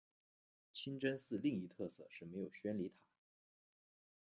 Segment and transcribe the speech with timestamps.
[0.73, 2.95] 清真寺另一特色是没有宣礼塔。